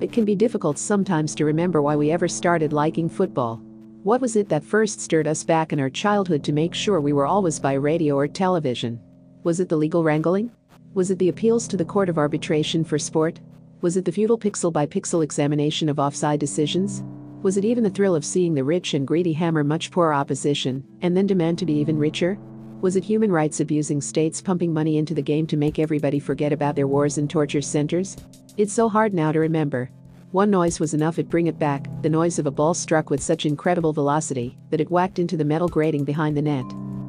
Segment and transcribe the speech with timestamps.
[0.00, 3.62] It can be difficult sometimes to remember why we ever started liking football.
[4.02, 7.14] What was it that first stirred us back in our childhood to make sure we
[7.14, 9.00] were always by radio or television?
[9.44, 10.50] Was it the legal wrangling?
[10.92, 13.40] Was it the appeals to the court of arbitration for sport?
[13.80, 17.02] Was it the futile pixel by pixel examination of offside decisions?
[17.42, 20.84] Was it even the thrill of seeing the rich and greedy hammer much poorer opposition
[21.00, 22.38] and then demand to be even richer?
[22.84, 26.52] Was it human rights abusing states pumping money into the game to make everybody forget
[26.52, 28.14] about their wars and torture centers?
[28.58, 29.88] It's so hard now to remember.
[30.32, 33.22] One noise was enough to bring it back, the noise of a ball struck with
[33.22, 36.66] such incredible velocity that it whacked into the metal grating behind the net.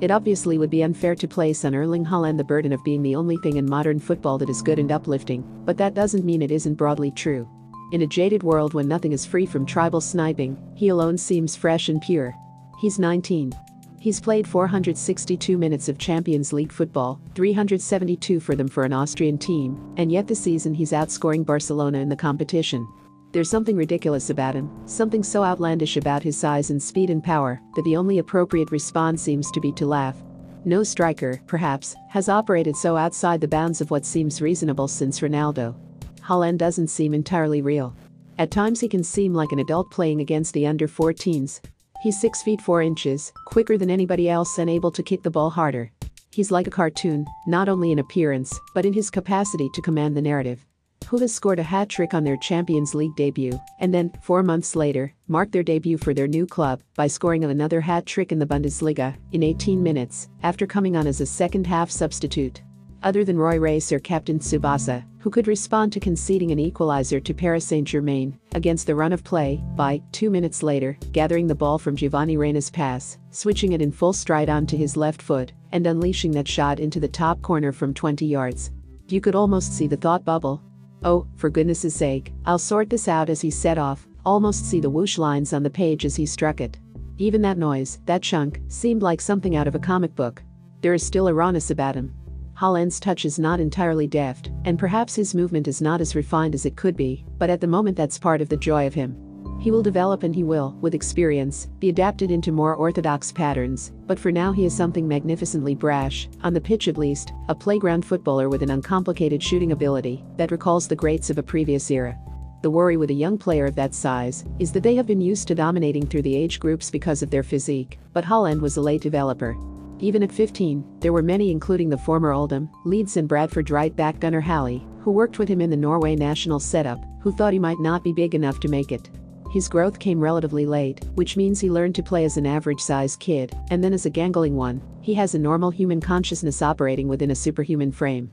[0.00, 3.16] It obviously would be unfair to place on Erling Haaland the burden of being the
[3.16, 6.50] only thing in modern football that is good and uplifting, but that doesn't mean it
[6.50, 7.46] isn't broadly true.
[7.92, 11.90] In a jaded world when nothing is free from tribal sniping, he alone seems fresh
[11.90, 12.34] and pure.
[12.80, 13.52] He's 19.
[14.00, 19.92] He's played 462 minutes of Champions League football, 372 for them for an Austrian team,
[19.96, 22.86] and yet this season he's outscoring Barcelona in the competition.
[23.32, 27.60] There's something ridiculous about him, something so outlandish about his size and speed and power,
[27.74, 30.16] that the only appropriate response seems to be to laugh.
[30.64, 35.74] No striker, perhaps, has operated so outside the bounds of what seems reasonable since Ronaldo.
[36.20, 37.96] Haaland doesn't seem entirely real.
[38.38, 41.60] At times he can seem like an adult playing against the under 14s,
[42.00, 45.50] He's 6 feet 4 inches, quicker than anybody else and able to kick the ball
[45.50, 45.90] harder.
[46.30, 50.22] He's like a cartoon, not only in appearance, but in his capacity to command the
[50.22, 50.64] narrative.
[51.08, 54.76] Who has scored a hat trick on their Champions League debut, and then, four months
[54.76, 58.46] later, marked their debut for their new club by scoring another hat trick in the
[58.46, 62.62] Bundesliga in 18 minutes after coming on as a second half substitute.
[63.02, 67.32] Other than Roy Race or Captain Tsubasa, who could respond to conceding an equalizer to
[67.32, 71.94] Paris Saint-Germain against the run of play by, two minutes later, gathering the ball from
[71.94, 76.48] Giovanni Reyna's pass, switching it in full stride onto his left foot, and unleashing that
[76.48, 78.72] shot into the top corner from 20 yards.
[79.08, 80.60] You could almost see the thought bubble.
[81.04, 84.90] Oh, for goodness sake, I'll sort this out as he set off, almost see the
[84.90, 86.78] whoosh lines on the page as he struck it.
[87.16, 90.42] Even that noise, that chunk, seemed like something out of a comic book.
[90.80, 92.12] There is still a rawness about him,
[92.58, 96.66] Haaland's touch is not entirely deft, and perhaps his movement is not as refined as
[96.66, 99.16] it could be, but at the moment that's part of the joy of him.
[99.60, 104.18] He will develop and he will, with experience, be adapted into more orthodox patterns, but
[104.18, 108.48] for now he is something magnificently brash, on the pitch at least, a playground footballer
[108.48, 112.18] with an uncomplicated shooting ability that recalls the greats of a previous era.
[112.62, 115.46] The worry with a young player of that size is that they have been used
[115.46, 119.02] to dominating through the age groups because of their physique, but Haaland was a late
[119.02, 119.56] developer,
[120.00, 124.20] even at 15, there were many including the former Oldham, Leeds and Bradford right back
[124.20, 127.80] Gunnar Halle, who worked with him in the Norway national setup, who thought he might
[127.80, 129.10] not be big enough to make it.
[129.50, 133.56] His growth came relatively late, which means he learned to play as an average-sized kid,
[133.70, 137.34] and then as a gangling one, he has a normal human consciousness operating within a
[137.34, 138.30] superhuman frame.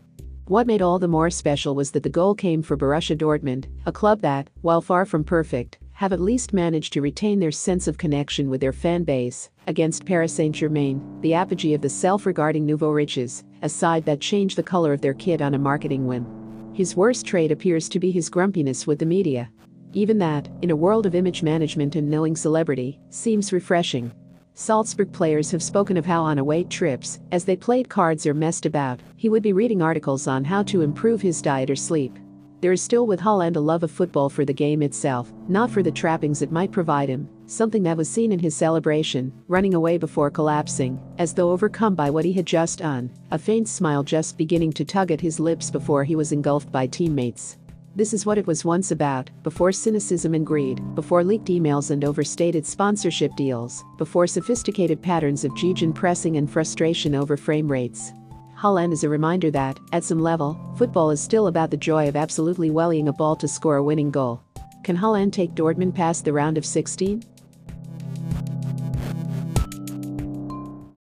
[0.48, 3.92] What made all the more special was that the goal came for Borussia Dortmund, a
[3.92, 7.98] club that, while far from perfect, have at least managed to retain their sense of
[7.98, 13.46] connection with their fan base against Paris Saint-Germain, the apogee of the self-regarding nouveau riches,
[13.62, 16.26] a side that changed the color of their kit on a marketing whim.
[16.74, 19.50] His worst trait appears to be his grumpiness with the media.
[19.94, 24.12] Even that, in a world of image management and knowing celebrity, seems refreshing.
[24.54, 28.66] Salzburg players have spoken of how on away trips, as they played cards or messed
[28.66, 32.20] about, he would be reading articles on how to improve his diet or sleep.
[32.62, 35.84] There is still with Haaland a love of football for the game itself, not for
[35.84, 39.98] the trappings it might provide him, something that was seen in his celebration, running away
[39.98, 44.38] before collapsing, as though overcome by what he had just done, a faint smile just
[44.38, 47.58] beginning to tug at his lips before he was engulfed by teammates.
[47.96, 52.04] This is what it was once about, before cynicism and greed, before leaked emails and
[52.04, 58.12] overstated sponsorship deals, before sophisticated patterns of gegenpressing pressing and frustration over frame rates.
[58.58, 62.16] Haaland is a reminder that, at some level, football is still about the joy of
[62.16, 64.42] absolutely wellying a ball to score a winning goal.
[64.84, 67.24] Can Haaland take Dortmund past the round of 16?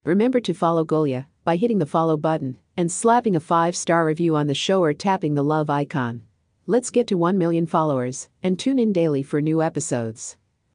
[0.05, 4.47] Remember to follow Golia by hitting the follow button and slapping a 5-star review on
[4.47, 6.23] the show or tapping the love icon.
[6.67, 10.37] Let's get to 1 million followers and tune in daily for new episodes.